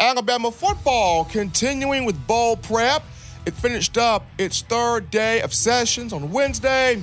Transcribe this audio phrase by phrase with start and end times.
[0.00, 3.02] Alabama football continuing with bowl prep.
[3.44, 7.02] It finished up its third day of sessions on Wednesday,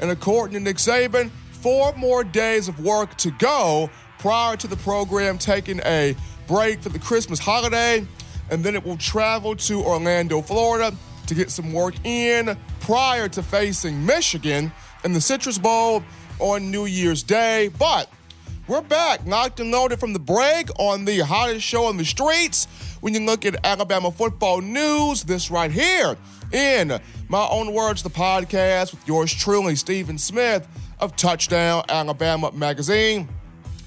[0.00, 4.76] and according to Nick Saban, four more days of work to go prior to the
[4.76, 6.16] program taking a
[6.46, 8.06] break for the Christmas holiday,
[8.50, 10.96] and then it will travel to Orlando, Florida
[11.26, 14.72] to get some work in prior to facing Michigan
[15.04, 16.02] in the Citrus Bowl
[16.38, 17.68] on New Year's Day.
[17.78, 18.10] But
[18.68, 22.66] we're back, knocked and loaded from the break on the hottest show on the streets.
[23.00, 26.18] When you look at Alabama football news, this right here
[26.52, 30.68] in my own words, the podcast with yours truly, Stephen Smith
[31.00, 33.26] of Touchdown Alabama Magazine.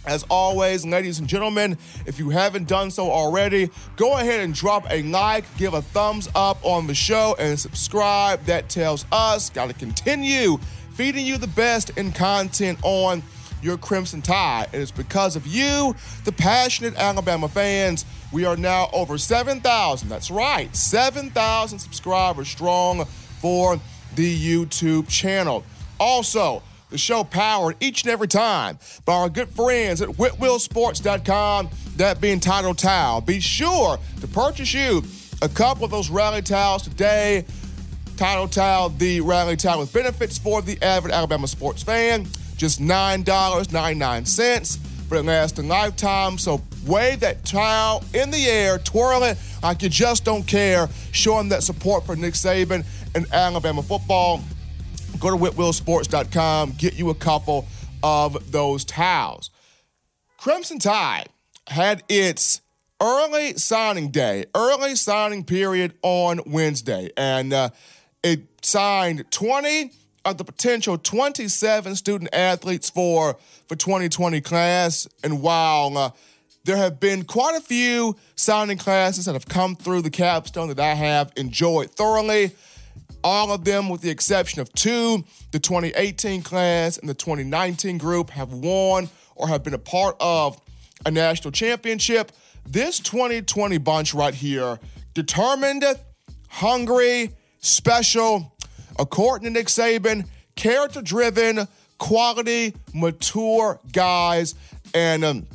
[0.08, 1.78] As always, ladies and gentlemen,
[2.08, 6.28] if you haven't done so already, go ahead and drop a like, give a thumbs
[6.34, 8.44] up on the show, and subscribe.
[8.46, 10.58] That tells us, got to continue
[10.96, 13.22] feeding you the best in content on
[13.62, 14.68] your Crimson Tide.
[14.74, 18.06] And it's because of you, the passionate Alabama fans.
[18.32, 20.10] We are now over 7,000.
[20.10, 23.06] That's right, 7,000 subscribers strong
[23.40, 23.80] for
[24.16, 25.64] the YouTube channel.
[26.00, 32.20] Also, the show powered each and every time by our good friends at WhitwillSports.com, that
[32.20, 33.22] being Title Towel.
[33.22, 35.02] Be sure to purchase you
[35.42, 37.46] a couple of those rally towels today.
[38.18, 42.28] Title Towel, the rally towel with benefits for the avid Alabama sports fan.
[42.62, 46.38] Just $9.99, but it lasts a lifetime.
[46.38, 51.50] So wave that towel in the air, twirl it like you just don't care, showing
[51.50, 54.42] that support for Nick Saban and Alabama football
[55.20, 57.66] go to whitwillsports.com, get you a couple
[58.04, 59.50] of those towels.
[60.38, 61.30] Crimson Tide
[61.66, 62.62] had its
[63.02, 67.70] early signing day, early signing period on Wednesday, and uh,
[68.22, 69.94] it signed 20
[70.26, 73.38] of the potential 27 student athletes for
[73.68, 75.08] for 2020 class.
[75.24, 76.12] And while uh,
[76.64, 80.80] there have been quite a few signing classes that have come through the capstone that
[80.80, 82.52] I have enjoyed thoroughly,
[83.24, 88.30] all of them, with the exception of two, the 2018 class and the 2019 group,
[88.32, 90.60] have won or have been a part of
[91.06, 92.32] a national championship.
[92.66, 94.80] This 2020 bunch right here,
[95.14, 95.84] determined,
[96.50, 98.56] hungry, special,
[99.00, 104.56] according to Nick Saban, character driven, quality, mature guys.
[104.94, 105.48] And um,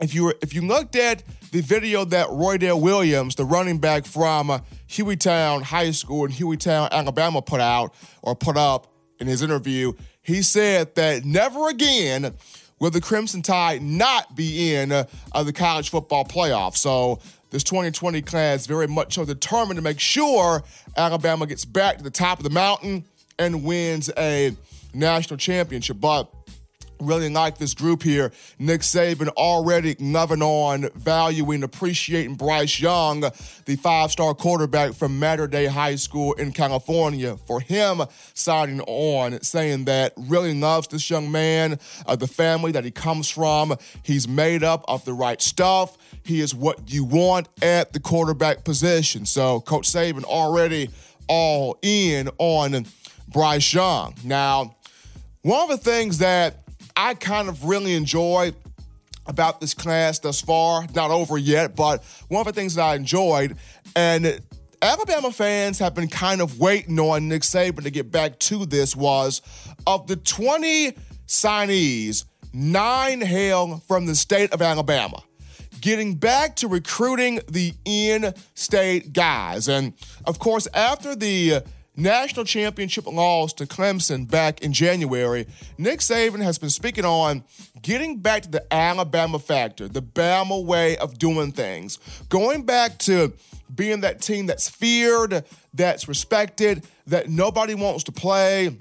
[0.00, 1.22] if you were, if you looked at
[1.52, 4.58] the video that Roydell Williams, the running back from uh,
[4.88, 10.42] Hueytown High School in Hueytown, Alabama, put out or put up in his interview, he
[10.42, 12.34] said that never again
[12.80, 15.04] will the Crimson Tide not be in uh,
[15.44, 16.76] the college football playoff.
[16.76, 17.20] So
[17.54, 20.64] this 2020 class very much so determined to make sure
[20.96, 23.04] Alabama gets back to the top of the mountain
[23.38, 24.56] and wins a
[24.92, 26.00] national championship.
[26.00, 26.28] But
[27.06, 28.32] really like this group here.
[28.58, 35.46] Nick Saban already loving on, valuing, appreciating Bryce Young, the five star quarterback from Mater
[35.46, 37.36] Dei High School in California.
[37.36, 38.02] For him
[38.34, 43.28] signing on, saying that really loves this young man, uh, the family that he comes
[43.28, 43.76] from.
[44.02, 45.96] He's made up of the right stuff.
[46.22, 49.26] He is what you want at the quarterback position.
[49.26, 50.90] So, Coach Saban already
[51.28, 52.86] all in on
[53.28, 54.14] Bryce Young.
[54.24, 54.76] Now,
[55.42, 56.63] one of the things that
[56.96, 58.54] I kind of really enjoyed
[59.26, 60.86] about this class thus far.
[60.94, 63.56] Not over yet, but one of the things that I enjoyed,
[63.96, 64.40] and
[64.82, 68.94] Alabama fans have been kind of waiting on Nick Saban to get back to this,
[68.94, 69.40] was
[69.86, 70.92] of the 20
[71.26, 75.22] signees, nine hail from the state of Alabama.
[75.80, 79.68] Getting back to recruiting the in state guys.
[79.68, 79.94] And
[80.26, 81.62] of course, after the
[81.96, 85.46] national championship loss to Clemson back in January,
[85.78, 87.44] Nick Saban has been speaking on
[87.82, 93.32] getting back to the Alabama factor, the Bama way of doing things, going back to
[93.74, 98.76] being that team that's feared, that's respected, that nobody wants to play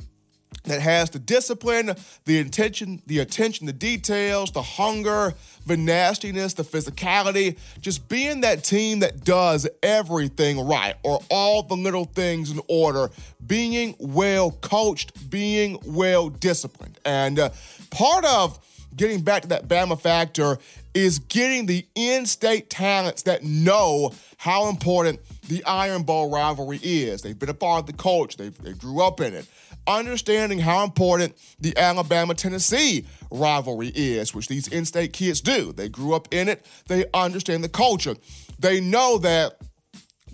[0.64, 5.34] that has the discipline, the intention, the attention, the details, the hunger,
[5.66, 11.76] the nastiness, the physicality, just being that team that does everything right or all the
[11.76, 13.10] little things in order,
[13.46, 17.00] being well coached, being well disciplined.
[17.06, 17.50] And uh,
[17.90, 18.60] part of
[18.96, 20.58] getting back to that Bama factor
[20.94, 27.22] is getting the in state talents that know how important the Iron Bowl rivalry is.
[27.22, 29.48] They've been a part of the culture, they they grew up in it
[29.88, 35.72] understanding how important the Alabama Tennessee rivalry is, which these in state kids do.
[35.72, 38.16] They grew up in it, they understand the culture.
[38.60, 39.58] They know that,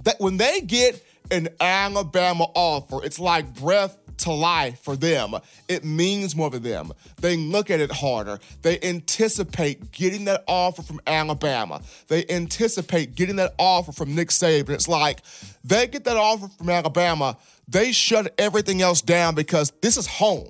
[0.04, 5.36] that when they get an Alabama offer, it's like breath to life for them.
[5.68, 6.92] It means more to them.
[7.22, 8.40] They look at it harder.
[8.62, 11.82] They anticipate getting that offer from Alabama.
[12.08, 14.70] They anticipate getting that offer from Nick Saban.
[14.70, 15.22] It's like
[15.64, 17.38] they get that offer from Alabama,
[17.68, 20.50] they shut everything else down because this is home.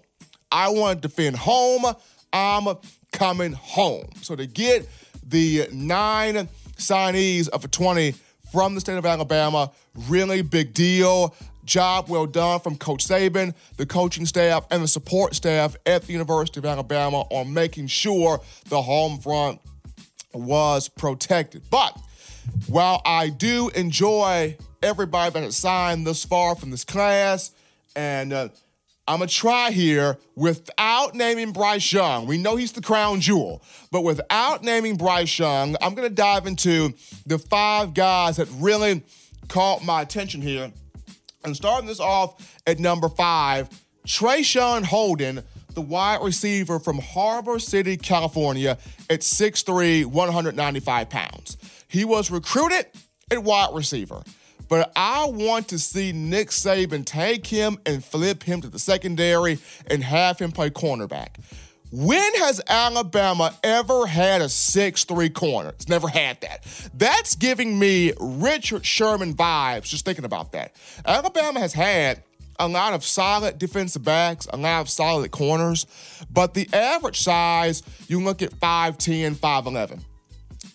[0.52, 1.84] I want to defend home.
[2.32, 2.68] I'm
[3.12, 4.10] coming home.
[4.22, 4.88] So to get
[5.26, 8.16] the nine signees of a 20
[8.52, 9.72] from the state of Alabama,
[10.08, 11.36] really big deal.
[11.70, 16.14] Job well done from Coach Saban, the coaching staff, and the support staff at the
[16.14, 19.62] University of Alabama on making sure the home front
[20.34, 21.62] was protected.
[21.70, 21.96] But
[22.68, 27.52] while I do enjoy everybody that has signed thus far from this class,
[27.96, 28.50] and uh,
[29.08, 32.26] I'm to try here without naming Bryce Young.
[32.26, 36.94] We know he's the crown jewel, but without naming Bryce Young, I'm to dive into
[37.26, 39.04] the five guys that really
[39.48, 40.72] caught my attention here.
[41.44, 43.70] And starting this off at number five,
[44.06, 45.44] Traeshon Holden,
[45.74, 48.78] the wide receiver from Harbor City, California,
[49.10, 51.58] at 6'3, 195 pounds.
[51.88, 52.88] He was recruited
[53.32, 54.22] at wide receiver.
[54.68, 59.58] But I want to see Nick Saban take him and flip him to the secondary
[59.88, 61.30] and have him play cornerback.
[61.92, 65.70] When has Alabama ever had a six-three corner?
[65.70, 66.64] It's never had that.
[66.94, 70.76] That's giving me Richard Sherman vibes just thinking about that.
[71.04, 72.22] Alabama has had
[72.60, 75.88] a lot of solid defensive backs, a lot of solid corners,
[76.32, 80.02] but the average size, you look at 5'10, 5'11.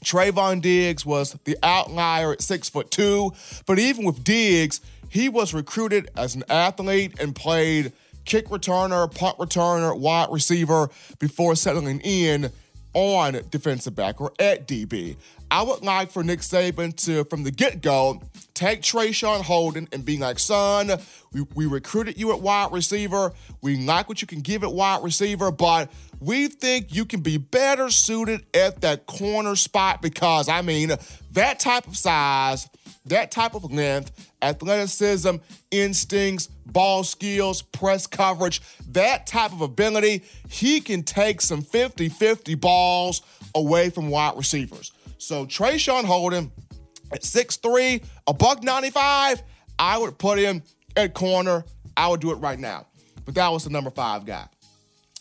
[0.04, 3.32] Trevon Diggs was the outlier at six foot two,
[3.66, 7.92] but even with Diggs, he was recruited as an athlete and played
[8.24, 10.88] kick returner, punt returner, wide receiver
[11.18, 12.50] before settling in
[12.94, 15.16] on defensive back or at DB.
[15.54, 18.20] I would like for Nick Saban to, from the get go,
[18.54, 20.90] take Traeshon Holden and be like, son,
[21.32, 23.32] we, we recruited you at wide receiver.
[23.62, 27.36] We like what you can give at wide receiver, but we think you can be
[27.36, 30.90] better suited at that corner spot because, I mean,
[31.30, 32.68] that type of size,
[33.06, 35.36] that type of length, athleticism,
[35.70, 42.56] instincts, ball skills, press coverage, that type of ability, he can take some 50 50
[42.56, 43.22] balls
[43.54, 44.90] away from wide receivers.
[45.18, 46.50] So Traeshon Holden
[47.12, 49.42] at 6'3, a buck 95,
[49.78, 50.62] I would put him
[50.96, 51.64] at corner.
[51.96, 52.86] I would do it right now.
[53.24, 54.46] But that was the number five guy.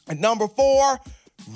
[0.10, 1.00] At number four,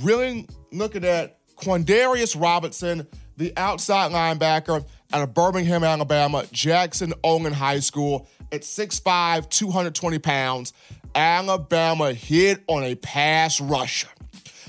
[0.01, 7.80] really looking at Quandarius Robinson, the outside linebacker out of Birmingham, Alabama, Jackson Olin High
[7.80, 10.74] School at 6'5, 220 pounds.
[11.16, 14.10] Alabama hit on a pass rusher.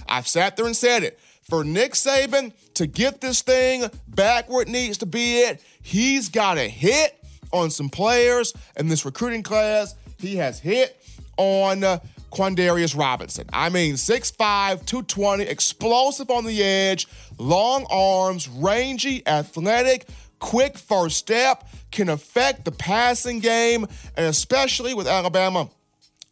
[0.09, 1.19] I've sat there and said it.
[1.49, 6.29] For Nick Saban to get this thing back where it needs to be at, he's
[6.29, 7.19] got to hit
[7.53, 9.95] on some players in this recruiting class.
[10.19, 11.03] He has hit
[11.39, 12.01] on uh,
[12.31, 13.47] Quandarius Robinson.
[13.51, 14.37] I mean, 6'5,
[14.85, 17.09] 220, explosive on the edge,
[17.39, 20.07] long arms, rangy, athletic,
[20.41, 23.87] quick first step, can affect the passing game,
[24.19, 25.71] and especially with Alabama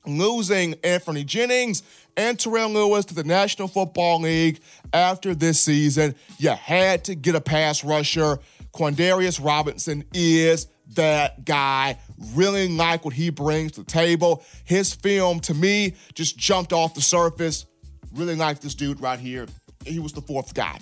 [0.06, 1.82] losing Anfernee Jennings
[2.16, 4.60] and Terrell Lewis to the National Football League
[4.92, 8.38] after this season, you had to get a pass rusher.
[8.72, 11.98] Quandarius Robinson is that guy.
[12.34, 14.44] Really like what he brings to the table.
[14.64, 17.66] His film, to me, just jumped off the surface.
[18.14, 19.46] Really like this dude right here.
[19.84, 20.78] He was the fourth guy.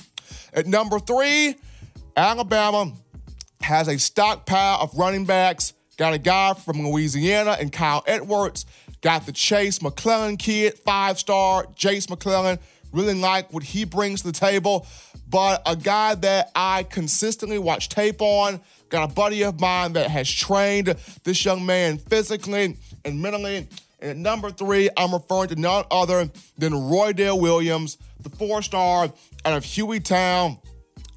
[0.52, 1.56] At number three,
[2.16, 2.92] Alabama
[3.60, 5.72] has a stockpile of running backs.
[5.96, 8.66] Got a guy from Louisiana and Kyle Edwards.
[9.04, 12.58] Got the Chase McClellan kid, five star, Jase McClellan.
[12.90, 14.86] Really like what he brings to the table.
[15.28, 20.10] But a guy that I consistently watch tape on, got a buddy of mine that
[20.10, 23.68] has trained this young man physically and mentally.
[24.00, 29.04] And at number three, I'm referring to none other than Roydell Williams, the four star
[29.44, 30.58] out of Hueytown,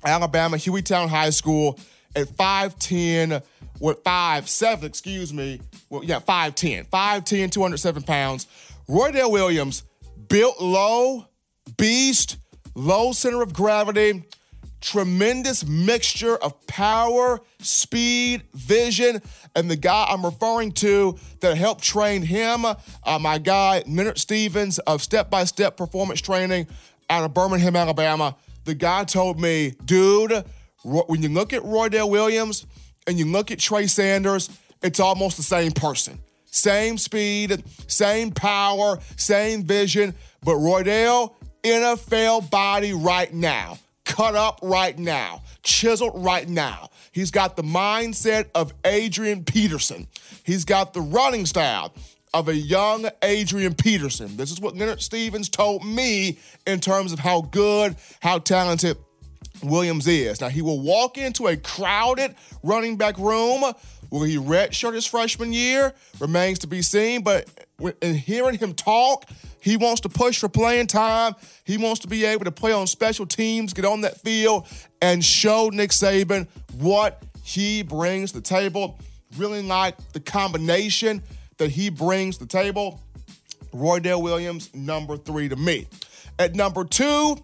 [0.03, 1.79] Alabama, Hueytown High School
[2.17, 3.41] at 5'10,
[3.79, 5.61] what, 5'7, excuse me.
[5.89, 8.47] Well, yeah, 5'10, 5'10, 207 pounds.
[8.89, 9.83] Roydell Williams,
[10.29, 11.27] built low,
[11.77, 12.37] beast,
[12.75, 14.23] low center of gravity,
[14.81, 19.21] tremendous mixture of power, speed, vision,
[19.55, 24.79] and the guy I'm referring to that helped train him, uh, my guy Leonard Stevens
[24.79, 26.67] of Step by Step Performance Training
[27.09, 28.35] out of Birmingham, Alabama.
[28.65, 30.43] The guy told me, dude,
[30.83, 32.65] when you look at Roydell Williams
[33.07, 34.49] and you look at Trey Sanders,
[34.83, 36.19] it's almost the same person.
[36.45, 41.33] Same speed, same power, same vision, but Roydell,
[41.63, 46.89] NFL body right now, cut up right now, chiseled right now.
[47.11, 50.07] He's got the mindset of Adrian Peterson.
[50.43, 51.93] He's got the running style
[52.33, 54.37] of a young Adrian Peterson.
[54.37, 58.97] This is what Leonard Stevens told me in terms of how good, how talented
[59.63, 60.41] Williams is.
[60.41, 63.63] Now, he will walk into a crowded running back room.
[64.09, 65.93] Will he redshirt his freshman year?
[66.19, 67.23] Remains to be seen.
[67.23, 67.47] But
[68.01, 69.25] in hearing him talk,
[69.61, 71.35] he wants to push for playing time.
[71.65, 74.67] He wants to be able to play on special teams, get on that field,
[75.01, 76.47] and show Nick Saban
[76.79, 78.97] what he brings to the table.
[79.37, 81.21] Really like the combination
[81.57, 83.01] that he brings to the table.
[83.73, 85.87] Roydell Williams, number three to me.
[86.39, 87.37] At number two,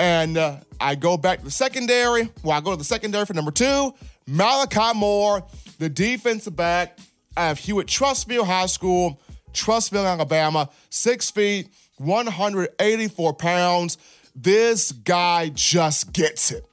[0.00, 2.30] and uh, I go back to the secondary.
[2.42, 3.94] Well, I go to the secondary for number two.
[4.26, 5.44] Malachi Moore,
[5.78, 6.98] the defensive back
[7.36, 9.20] of Hewitt Trussville High School,
[9.52, 13.98] Trussville, Alabama, six feet, 184 pounds.
[14.34, 16.64] This guy just gets it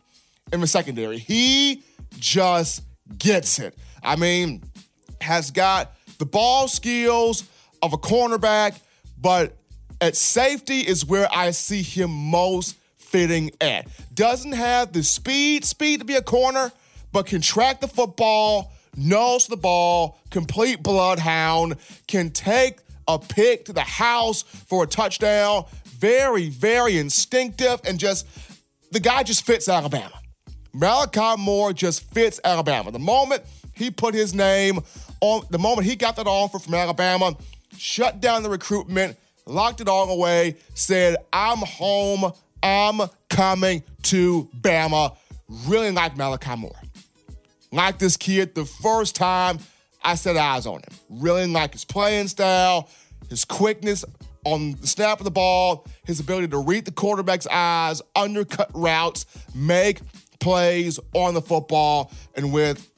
[0.53, 1.17] in the secondary.
[1.17, 1.83] He
[2.17, 2.81] just
[3.17, 3.77] gets it.
[4.01, 4.63] I mean,
[5.19, 7.43] has got the ball skills
[7.81, 8.79] of a cornerback,
[9.19, 9.57] but
[9.99, 12.76] at safety is where I see him most
[13.07, 13.87] fitting at.
[14.13, 16.71] Doesn't have the speed, speed to be a corner,
[17.11, 21.75] but can track the football, knows the ball, complete bloodhound,
[22.07, 25.65] can take a pick to the house for a touchdown.
[25.85, 28.27] Very, very instinctive and just
[28.91, 30.13] the guy just fits Alabama.
[30.73, 32.91] Malachi Moore just fits Alabama.
[32.91, 34.79] The moment he put his name
[35.21, 37.35] on, the moment he got that offer from Alabama,
[37.77, 42.31] shut down the recruitment, locked it all away, said, I'm home.
[42.63, 45.15] I'm coming to Bama.
[45.65, 46.71] Really like Malachi Moore.
[47.71, 49.59] Like this kid the first time
[50.03, 50.99] I set eyes on him.
[51.09, 52.89] Really like his playing style,
[53.29, 54.05] his quickness
[54.45, 59.25] on the snap of the ball, his ability to read the quarterback's eyes, undercut routes,
[59.53, 59.99] make
[60.39, 62.89] plays on the football, and with,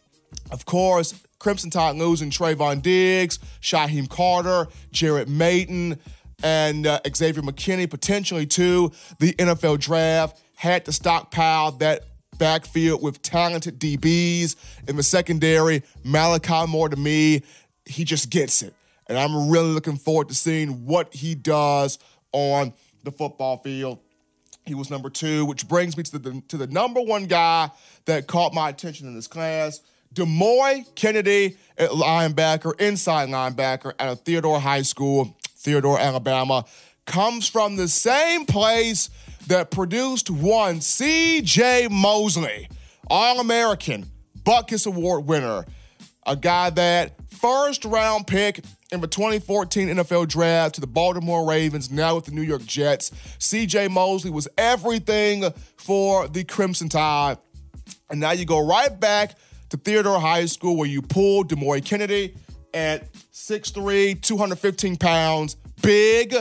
[0.51, 5.97] of course, Crimson Tide losing Trevon Diggs, Shyheim Carter, Jared Mayden,
[6.43, 10.41] and uh, Xavier McKinney potentially to the NFL draft.
[10.55, 12.03] Had to stockpile that
[12.37, 14.55] backfield with talented DBs
[14.87, 15.83] in the secondary.
[16.03, 17.43] Malachi Moore to me,
[17.85, 18.73] he just gets it.
[19.07, 21.99] And I'm really looking forward to seeing what he does
[22.31, 23.99] on the football field.
[24.65, 27.71] He was number two, which brings me to the, to the number one guy
[28.05, 29.81] that caught my attention in this class.
[30.13, 36.65] Demouy Kennedy at linebacker, inside linebacker at a Theodore High School Theodore, Alabama,
[37.05, 39.09] comes from the same place
[39.47, 41.87] that produced one C.J.
[41.89, 42.69] Mosley,
[43.09, 44.05] All American,
[44.43, 45.65] Butkus Award winner,
[46.25, 51.91] a guy that first round pick in the 2014 NFL draft to the Baltimore Ravens,
[51.91, 53.11] now with the New York Jets.
[53.39, 55.43] CJ Mosley was everything
[55.77, 57.37] for the Crimson Tide.
[58.09, 59.37] And now you go right back
[59.69, 62.35] to Theodore High School where you pulled Demouy Kennedy
[62.73, 63.07] at
[63.39, 66.35] 6'3, 215 pounds, big,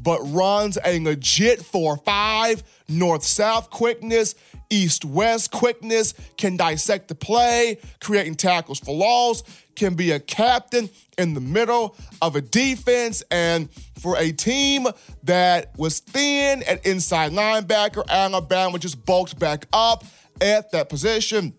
[0.00, 4.36] but runs a legit 4'5, north south quickness,
[4.70, 9.42] east west quickness, can dissect the play, creating tackles for loss,
[9.74, 13.24] can be a captain in the middle of a defense.
[13.32, 13.68] And
[13.98, 14.86] for a team
[15.24, 20.04] that was thin at inside linebacker, Alabama just bulked back up
[20.40, 21.52] at that position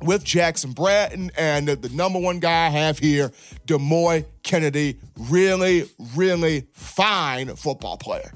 [0.00, 3.30] with Jackson Bratton and the number one guy I have here,
[3.66, 4.98] Demouy Kennedy.
[5.16, 8.32] Really, really fine football player.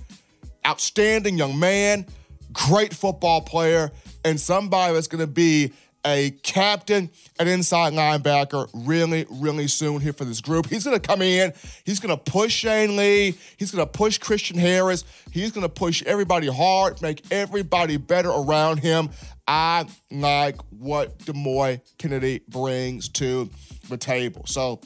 [0.67, 2.07] Outstanding young man,
[2.53, 3.91] great football player,
[4.25, 5.73] and somebody that's going to be
[6.07, 10.67] a captain an inside linebacker really, really soon here for this group.
[10.67, 11.53] He's going to come in.
[11.85, 13.37] He's going to push Shane Lee.
[13.59, 15.05] He's going to push Christian Harris.
[15.33, 19.11] He's going to push everybody hard, make everybody better around him.
[19.49, 23.51] I like what Demouy Kennedy brings to
[23.89, 24.45] the table.
[24.47, 24.81] So,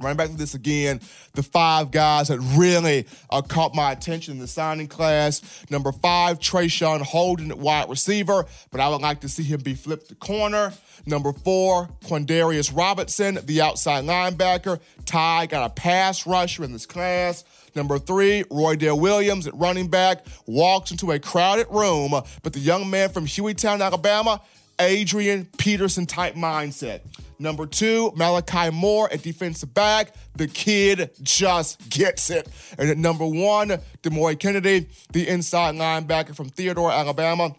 [0.00, 1.00] running back to this again,
[1.34, 5.42] the five guys that really uh, caught my attention in the signing class.
[5.70, 10.08] Number five, Traeshon Holden wide receiver, but I would like to see him be flipped
[10.08, 10.72] to corner.
[11.06, 14.80] Number four, Quandarius Robinson, the outside linebacker.
[15.06, 17.44] Ty got a pass rusher in this class.
[17.74, 22.10] Number three, Roydell Williams at running back walks into a crowded room,
[22.42, 24.40] but the young man from Hueytown, Alabama,
[24.80, 27.00] Adrian Peterson type mindset.
[27.38, 30.14] Number two, Malachi Moore at defensive back.
[30.36, 32.48] The kid just gets it.
[32.78, 37.54] And at number one, Demouy Kennedy, the inside linebacker from Theodore, Alabama,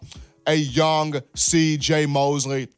[0.46, 2.68] a young CJ Mosley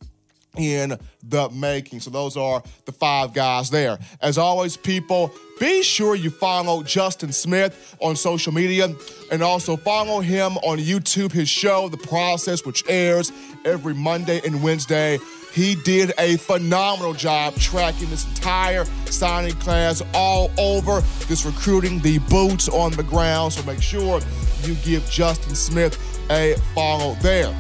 [0.57, 2.01] in the making.
[2.01, 3.99] So those are the five guys there.
[4.21, 8.89] As always, people, be sure you follow Justin Smith on social media
[9.31, 13.33] and also follow him on YouTube, his show, The Process, which airs
[13.65, 15.19] every Monday and Wednesday
[15.55, 22.19] He did a phenomenal job tracking this entire signing class all over this recruiting, the
[22.29, 23.53] boots on the ground.
[23.53, 24.21] So make sure
[24.65, 25.97] you give Justin Smith
[26.29, 27.55] a follow there.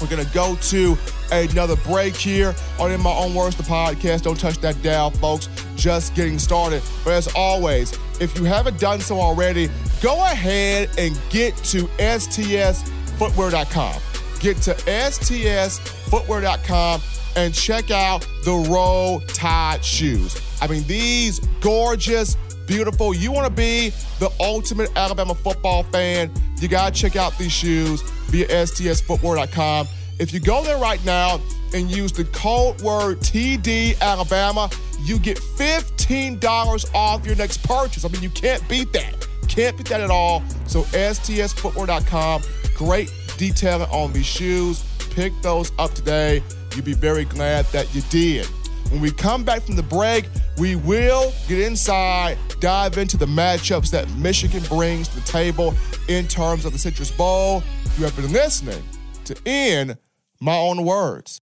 [0.00, 0.96] We're going to go to
[1.32, 4.20] another break here on In My Own Words, the podcast.
[4.22, 5.48] Don't touch that dial, folks.
[5.76, 6.82] Just getting started.
[7.04, 9.70] But as always, if you haven't done so already,
[10.02, 14.00] go ahead and get to STSfootwear.com.
[14.40, 17.00] Get to STSfootwear.com
[17.36, 20.40] and check out the Roll Tide shoes.
[20.60, 23.14] I mean, these gorgeous, beautiful.
[23.14, 26.30] You want to be the ultimate Alabama football fan,
[26.60, 29.86] you got to check out these shoes via STSfootwear.com.
[30.18, 31.40] If you go there right now
[31.74, 34.70] and use the code word TD Alabama,
[35.02, 38.04] you get $15 off your next purchase.
[38.04, 39.28] I mean, you can't beat that.
[39.46, 40.42] Can't beat that at all.
[40.66, 42.42] So, STSfootwear.com,
[42.74, 44.84] great detailing on these shoes.
[45.10, 46.42] Pick those up today.
[46.74, 48.46] You'll be very glad that you did.
[48.90, 53.90] When we come back from the break, we will get inside, dive into the matchups
[53.90, 55.74] that Michigan brings to the table
[56.08, 57.62] in terms of the Citrus Bowl.
[57.98, 58.82] You have been listening
[59.24, 59.96] to In
[60.40, 61.40] My Own Words.